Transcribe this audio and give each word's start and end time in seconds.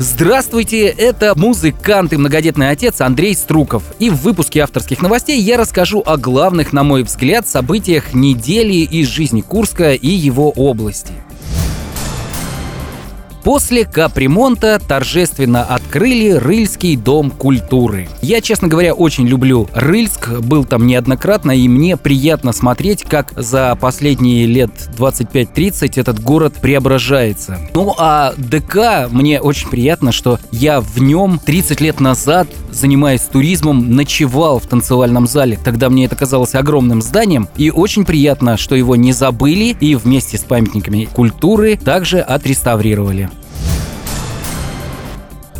Здравствуйте, 0.00 0.86
это 0.86 1.36
музыкант 1.36 2.12
и 2.12 2.16
многодетный 2.16 2.70
отец 2.70 3.00
Андрей 3.00 3.34
Струков. 3.34 3.82
И 3.98 4.10
в 4.10 4.14
выпуске 4.22 4.60
авторских 4.60 5.02
новостей 5.02 5.40
я 5.40 5.56
расскажу 5.56 6.04
о 6.06 6.16
главных, 6.16 6.72
на 6.72 6.84
мой 6.84 7.02
взгляд, 7.02 7.48
событиях 7.48 8.14
недели 8.14 8.74
из 8.74 9.08
жизни 9.08 9.40
Курска 9.40 9.94
и 9.94 10.08
его 10.08 10.50
области. 10.50 11.12
После 13.48 13.86
капремонта 13.86 14.78
торжественно 14.78 15.64
открыли 15.64 16.32
Рыльский 16.32 16.96
дом 16.96 17.30
культуры. 17.30 18.06
Я, 18.20 18.42
честно 18.42 18.68
говоря, 18.68 18.92
очень 18.92 19.26
люблю 19.26 19.70
Рыльск, 19.72 20.28
был 20.40 20.66
там 20.66 20.86
неоднократно, 20.86 21.52
и 21.52 21.66
мне 21.66 21.96
приятно 21.96 22.52
смотреть, 22.52 23.04
как 23.04 23.32
за 23.34 23.74
последние 23.80 24.44
лет 24.44 24.70
25-30 24.98 25.98
этот 25.98 26.20
город 26.20 26.56
преображается. 26.60 27.58
Ну 27.72 27.94
а 27.96 28.34
ДК, 28.36 29.10
мне 29.10 29.40
очень 29.40 29.70
приятно, 29.70 30.12
что 30.12 30.38
я 30.52 30.82
в 30.82 30.98
нем 30.98 31.40
30 31.42 31.80
лет 31.80 32.00
назад, 32.00 32.48
занимаясь 32.70 33.22
туризмом, 33.22 33.96
ночевал 33.96 34.58
в 34.58 34.66
танцевальном 34.66 35.26
зале. 35.26 35.58
Тогда 35.64 35.88
мне 35.88 36.04
это 36.04 36.16
казалось 36.16 36.54
огромным 36.54 37.00
зданием, 37.00 37.48
и 37.56 37.70
очень 37.70 38.04
приятно, 38.04 38.58
что 38.58 38.74
его 38.74 38.94
не 38.94 39.14
забыли 39.14 39.74
и 39.80 39.94
вместе 39.94 40.36
с 40.36 40.42
памятниками 40.42 41.08
культуры 41.14 41.78
также 41.78 42.20
отреставрировали. 42.20 43.30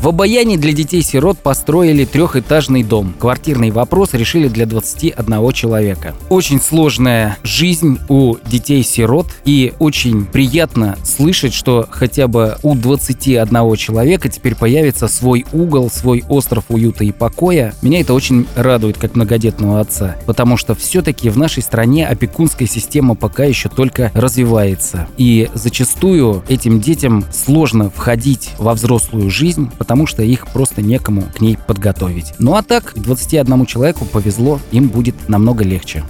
В 0.09 0.11
Обаяне 0.11 0.56
для 0.56 0.73
детей-сирот 0.73 1.39
построили 1.41 2.06
трехэтажный 2.06 2.83
дом. 2.83 3.14
Квартирный 3.19 3.70
вопрос 3.70 4.15
решили 4.15 4.48
для 4.48 4.65
21 4.65 5.53
человека. 5.53 6.15
Очень 6.31 6.62
сложная 6.62 7.37
жизнь 7.42 7.98
у 8.09 8.37
детей-сирот, 8.47 9.27
и 9.45 9.75
очень 9.78 10.25
приятно 10.25 10.97
слышать, 11.05 11.53
что 11.53 11.87
хотя 11.91 12.27
бы 12.27 12.56
у 12.62 12.75
21 12.75 13.77
человека 13.77 14.31
теперь 14.31 14.55
появится 14.55 15.09
свой 15.09 15.45
угол, 15.53 15.91
свой 15.91 16.25
остров 16.31 16.65
уюта 16.70 17.05
и 17.05 17.12
покоя. 17.12 17.75
Меня 17.83 18.00
это 18.00 18.15
очень 18.15 18.47
радует 18.56 18.97
как 18.97 19.15
многодетного 19.15 19.78
отца, 19.78 20.17
потому 20.25 20.56
что 20.56 20.75
все-таки 20.75 21.28
в 21.28 21.37
нашей 21.37 21.62
стране 21.62 22.06
опекунская 22.06 22.67
система 22.67 23.15
пока 23.15 23.45
еще 23.45 23.69
только 23.69 24.11
развивается. 24.15 25.06
И 25.19 25.50
зачастую 25.53 26.45
этим 26.48 26.81
детям 26.81 27.27
сложно 27.31 27.91
входить 27.91 28.53
во 28.56 28.72
взрослую 28.72 29.31
жизнь, 29.31 29.70
потому 29.77 29.97
что 30.06 30.22
их 30.22 30.46
просто 30.48 30.82
некому 30.82 31.22
к 31.22 31.41
ней 31.41 31.58
подготовить. 31.66 32.34
Ну 32.38 32.54
а 32.54 32.62
так, 32.62 32.92
21 32.94 33.66
человеку 33.66 34.04
повезло, 34.04 34.60
им 34.70 34.88
будет 34.88 35.28
намного 35.28 35.64
легче. 35.64 36.04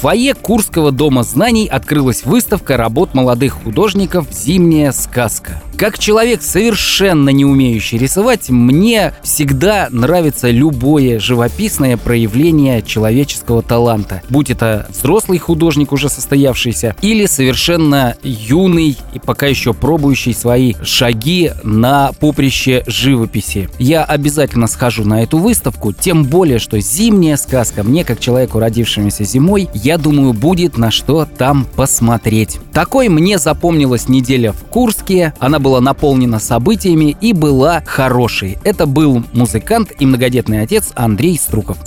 Фойе 0.00 0.32
Курского 0.32 0.92
дома 0.92 1.24
знаний 1.24 1.66
открылась 1.66 2.24
выставка 2.24 2.78
работ 2.78 3.12
молодых 3.12 3.52
художников 3.62 4.28
«Зимняя 4.32 4.92
сказка». 4.92 5.60
Как 5.76 5.98
человек, 5.98 6.42
совершенно 6.42 7.30
не 7.30 7.46
умеющий 7.46 7.96
рисовать, 7.96 8.50
мне 8.50 9.14
всегда 9.22 9.88
нравится 9.90 10.50
любое 10.50 11.18
живописное 11.18 11.96
проявление 11.96 12.82
человеческого 12.82 13.62
таланта. 13.62 14.20
Будь 14.28 14.50
это 14.50 14.86
взрослый 14.90 15.38
художник, 15.38 15.92
уже 15.92 16.10
состоявшийся, 16.10 16.96
или 17.00 17.24
совершенно 17.24 18.14
юный 18.22 18.98
и 19.14 19.18
пока 19.18 19.46
еще 19.46 19.72
пробующий 19.72 20.34
свои 20.34 20.74
шаги 20.82 21.52
на 21.62 22.12
поприще 22.20 22.84
живописи. 22.86 23.70
Я 23.78 24.04
обязательно 24.04 24.66
схожу 24.66 25.04
на 25.04 25.22
эту 25.22 25.38
выставку, 25.38 25.92
тем 25.92 26.24
более, 26.24 26.58
что 26.58 26.78
зимняя 26.78 27.38
сказка 27.38 27.82
мне, 27.82 28.04
как 28.04 28.20
человеку, 28.20 28.58
родившемуся 28.58 29.24
зимой, 29.24 29.70
я 29.72 29.89
думаю, 29.98 30.32
будет 30.32 30.76
на 30.78 30.90
что 30.90 31.24
там 31.24 31.66
посмотреть. 31.76 32.58
Такой 32.72 33.08
мне 33.08 33.38
запомнилась 33.38 34.08
неделя 34.08 34.52
в 34.52 34.64
Курске. 34.64 35.34
Она 35.38 35.58
была 35.58 35.80
наполнена 35.80 36.38
событиями 36.38 37.16
и 37.20 37.32
была 37.32 37.82
хорошей. 37.86 38.58
Это 38.64 38.86
был 38.86 39.22
музыкант 39.32 39.92
и 39.98 40.06
многодетный 40.06 40.62
отец 40.62 40.90
Андрей 40.94 41.38
Струков. 41.38 41.78